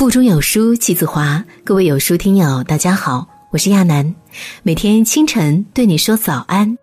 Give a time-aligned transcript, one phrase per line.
[0.00, 4.14] 腹中有书气自华，各位有书听友，大家好，我是亚楠，
[4.62, 6.74] 每天清晨对你说早安。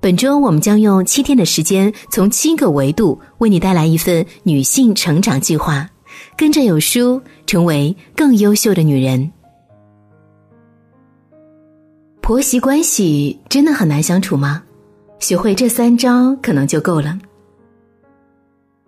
[0.00, 5.86] 本周我们将用七天的时间，从七个维度为你带来一份女性成长计划，
[6.34, 9.30] 跟着有书成为更优秀的女人。
[12.22, 14.62] 婆媳关系真的很难相处吗？
[15.18, 17.18] 学会这三招可能就够了。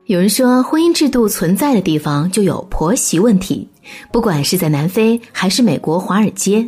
[0.08, 3.68] 有人说，婚姻制度存在的地方就有婆媳问题，
[4.10, 6.66] 不管是在南非还是美国华尔街。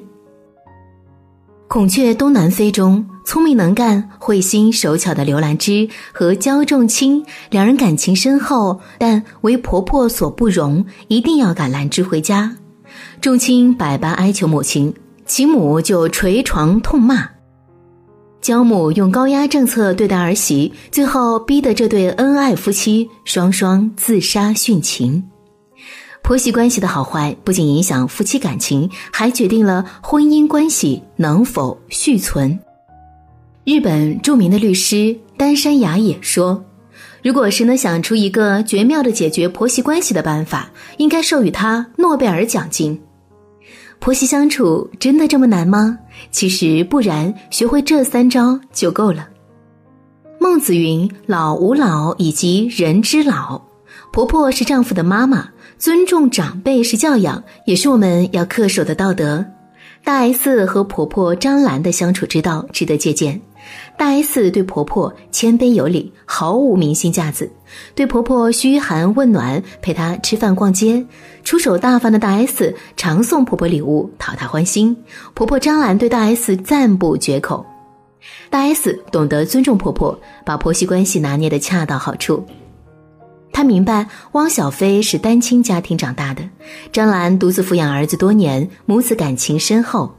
[1.66, 12.54] 孔雀东南飞中，聪明能干、慧心手巧的刘兰芝和焦仲卿两人感情深厚，但为婆婆所不容，一定要赶兰芝回家。
[13.22, 14.92] 仲卿百般哀求母亲，
[15.24, 17.26] 其母就捶床痛骂。
[18.40, 25.22] 焦母用高压政策对待儿媳，最后逼得这对恩爱夫妻双双自杀殉情。
[26.22, 32.58] 婆媳关系的好坏不仅影响夫妻感情，还决定了婚姻关系能否续存。
[33.64, 36.64] 日本著名的律师丹山雅也说
[37.22, 42.98] ：“如果谁能想出一个绝妙的解决婆媳关系的办法，应该授予他诺贝尔奖金。”
[44.00, 45.98] 婆媳相处真的这么难吗？
[46.30, 49.28] 其实不然，学会这三招就够了。
[50.40, 53.60] 孟子云：“老吾老以及人之老。”
[54.10, 55.46] 婆婆是丈夫的妈妈，
[55.78, 59.44] 尊重长辈是教养，也是我们要恪守的道德。
[60.02, 63.38] 大 S 和婆婆张兰的相处之道值得借鉴。
[63.96, 67.46] 大 S 对婆婆谦卑有礼，毫无明星架子；
[67.94, 71.04] 对婆婆嘘寒问暖，陪她吃饭逛街，
[71.44, 74.96] 出手大方的大 S 常送婆婆礼物讨她欢心。
[75.34, 77.64] 婆婆张兰对大 S 赞不绝口。
[78.50, 82.44] 大 S 懂得尊重婆婆，把婆媳关系拿捏得恰到好处。
[83.52, 86.42] 她明白汪小菲是单亲家庭长大的，
[86.92, 90.14] 张兰独自抚养儿子多年，母子感情深厚。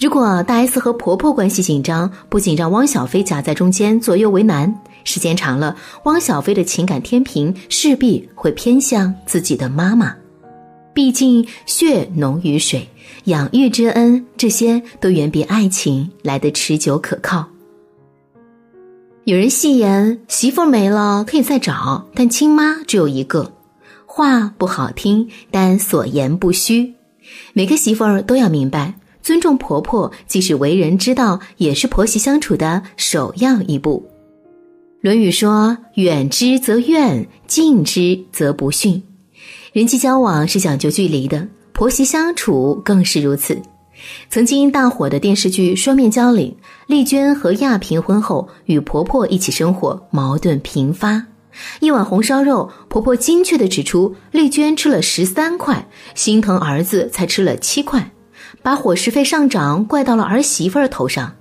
[0.00, 4.74] 如果大 S 和婆婆关系紧张，不仅让汪小菲夹在中间左右为难，
[5.04, 10.16] 时间长了，汪小菲的情感天平势必会偏向自己的妈妈。
[10.94, 12.88] 毕竟血浓于水，
[13.24, 17.46] 养育之恩，这些都远比爱情来得持久可靠。
[19.24, 23.52] 有人戏言媳妇没了可以再找，但亲妈只有一个。
[24.06, 26.94] 话不好听，但所言不虚。
[27.52, 28.94] 每个媳妇儿都要明白。
[29.22, 34.04] 尊重婆婆，既是为人之道，也是婆媳相处的首要一步。
[35.02, 39.02] 《论语》说：“远之则怨，近之则不逊。”
[39.72, 43.60] 人际交往是讲究距离的，婆媳相处更是如此。
[44.28, 46.56] 曾经大火的电视剧《双面胶》里，
[46.86, 51.24] 丽娟和亚平婚后与婆婆一起生活，矛盾频发。
[51.80, 58.10] 一碗红烧肉，婆婆精确地指出丽娟吃了十三块，心疼儿子才吃了七块。
[58.62, 61.32] 把伙食费上涨怪到了儿媳妇儿头上。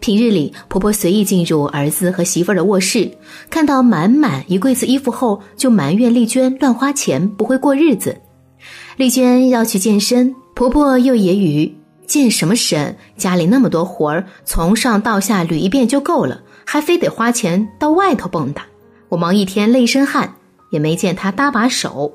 [0.00, 3.10] 平日里，婆婆随意进入儿子和媳妇儿的卧室，
[3.48, 8.20] 看到满满一柜子衣服后，就埋怨丽娟乱花钱，不会过日子。
[8.96, 11.72] 丽娟要去健身，婆婆又揶揄
[12.06, 12.96] ：“健什么身？
[13.16, 18.62] 家里那么多活儿，从上到下捋一遍就够了，还非得花钱到外头蹦跶。
[19.08, 20.34] 我忙一天累一身汗，
[20.70, 22.12] 也没见她搭把手。”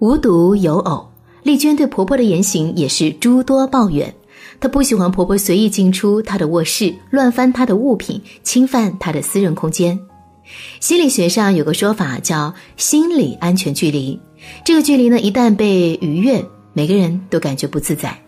[0.00, 1.08] 无独有偶。
[1.44, 4.12] 丽娟对婆婆的言行也是诸多抱怨，
[4.58, 10.00] 她不喜欢婆婆随意进出她的卧室，乱翻她的物品，侵犯她的私人空间。
[10.80, 14.18] 心理学上有个说法叫心理安全距离，
[14.64, 18.18] 这个距离呢，一旦被逾越，每个人都感觉不自在。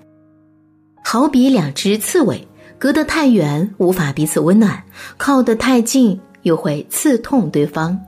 [1.02, 2.46] 好比两只刺猬，
[2.78, 4.84] 隔得太远无法彼此温暖，
[5.16, 7.98] 靠得太近又会刺痛对方。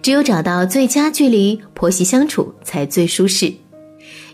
[0.00, 3.52] 只有找到最佳距离，婆媳相处才最舒适。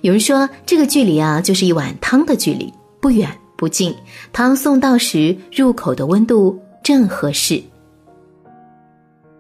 [0.03, 3.95] 有人说，这个距离啊，就是一碗汤的距离，不远不近。
[4.33, 7.63] 汤送到时，入口的温度正合适。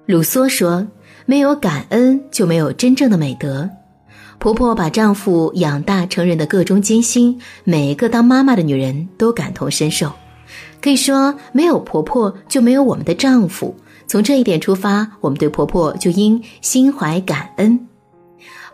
[0.05, 0.87] 鲁梭说
[1.25, 3.69] ：“没有感恩，就没有真正的美德。”
[4.38, 10.12] 婆婆把丈夫养大成人的各中艰辛，每一个当妈妈的女人都感同身受。
[10.82, 13.75] 可以说，没有婆婆，就没有我们的丈夫。
[14.06, 17.87] 从这一点出发，我们对婆婆就应心怀感恩。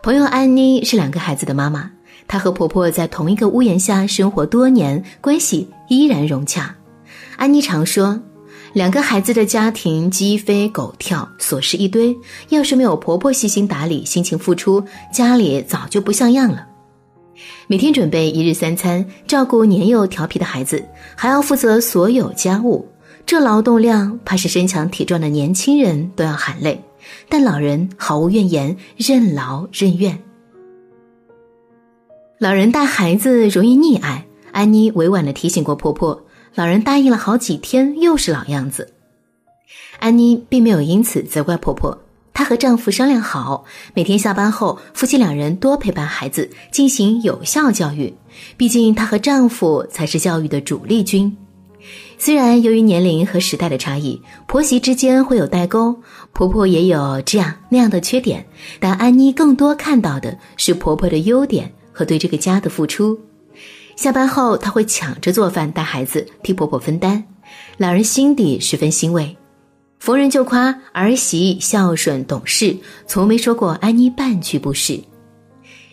[0.01, 1.89] 朋友安妮是两个孩子的妈妈，
[2.27, 6.73] 她和婆婆在同一个屋檐下生活多年，关系依然融洽。
[7.35, 8.19] 安妮常说，
[8.73, 12.15] 两个孩子的家庭鸡飞狗跳，琐事一堆，
[12.49, 16.65] 要是没有婆婆细心打理、辛勤付出，家里早就不像样了。
[17.67, 20.85] 每天准备一日三餐，照顾年幼调皮的孩子，
[21.15, 22.87] 还要负责所有家务，
[23.25, 26.81] 这劳动量怕是身强体壮的年轻人都要喊累。
[27.29, 30.17] 但老人毫无怨言，任劳任怨。
[32.39, 38.93] 老人带孩子容易溺爱，安妮委婉的提醒过婆婆，老人答应了好几天，又是老样子。
[39.99, 41.97] 安妮并没有因此责怪婆婆，
[42.33, 43.65] 她和丈夫商量好，
[43.95, 48.13] 每天下班后，夫妻两人多陪伴孩子，进行有效教育。
[48.55, 51.35] 毕竟她和丈夫才是教育的主力军。
[52.19, 55.95] 虽然由于年龄和时代的差异，婆媳之间会有代沟，
[56.33, 58.45] 婆婆也有这样那样的缺点，
[58.79, 63.17] 但安妮更多看到的是婆婆的优点和对这个家的付出。
[63.95, 67.23] 下班后，她会抢着做饭、带孩子，替婆婆分担，
[67.77, 69.37] 老人心底十分欣慰。
[69.99, 72.75] 逢人就夸儿媳孝顺懂事，
[73.05, 74.99] 从没说过安妮半句不是。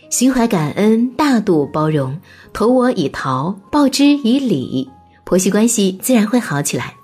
[0.09, 2.19] 心怀感恩，大度包容，
[2.53, 4.89] 投我以桃，报之以李。
[5.25, 6.95] 婆媳关系自然会好起来。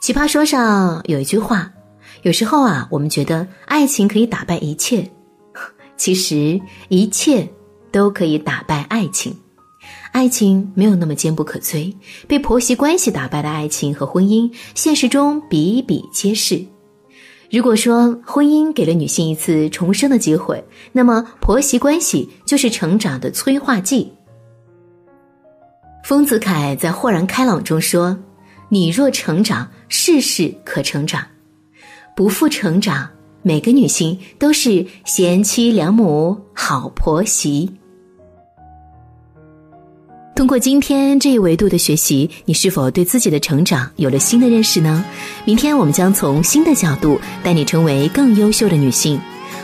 [0.00, 1.72] 奇葩说上有一句话：
[2.22, 5.10] 有时候啊，我们觉得爱情可以打败一切，
[5.96, 7.48] 其实一切
[7.90, 9.34] 都可以打败爱情。
[10.12, 11.92] 爱情没有那么坚不可摧，
[12.28, 16.62] 被婆媳关系打败的爱情和婚姻，现实中比比皆是。
[17.50, 20.62] 如果说婚姻给了女性一次重生的机会，
[20.92, 24.12] 那么婆媳关系就是成长的催化剂。
[26.04, 28.14] 丰子恺在《豁然开朗》中说
[28.68, 31.22] ：“你若成长，事事可成长；
[32.14, 33.08] 不负成长，
[33.40, 37.72] 每个女性都是贤妻良母、好婆媳。”
[40.36, 45.02] 通过今天这一维度的学习，你是否对自己的成长有了新的认识呢？
[45.46, 49.18] 明天我们将从新的角度带你成为更优秀的女性。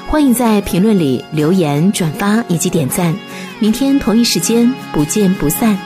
[0.09, 3.15] 欢迎在评论里留言、转发以及点赞。
[3.59, 5.79] 明天同一时间不见不散。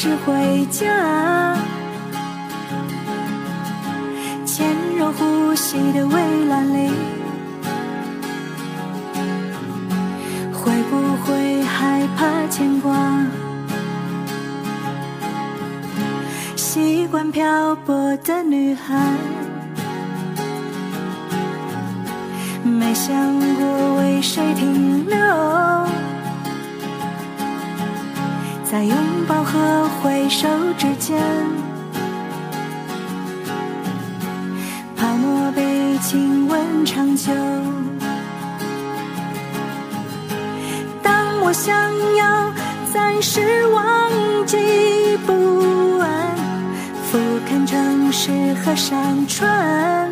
[0.00, 1.56] 是回家？
[4.46, 4.64] 潜
[4.96, 6.88] 入呼吸的围栏里，
[10.52, 12.96] 会不会害怕牵挂？
[16.54, 18.94] 习惯漂泊的女孩。
[22.62, 23.12] 没想
[23.56, 25.18] 过为谁停留，
[28.70, 28.94] 在拥
[29.26, 31.18] 抱和挥手之间，
[34.94, 37.32] 泡沫被亲吻长久。
[41.02, 41.74] 当我想
[42.16, 42.52] 要
[42.92, 44.10] 暂时忘
[44.44, 46.36] 记不安，
[47.10, 47.18] 俯
[47.48, 48.30] 瞰城市
[48.62, 50.07] 和山川。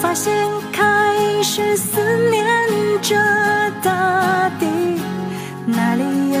[0.00, 0.32] 发现，
[0.72, 2.00] 开始思
[2.30, 2.44] 念
[3.00, 3.16] 着
[3.82, 4.66] 大地，
[5.66, 6.02] 哪里
[6.32, 6.38] 有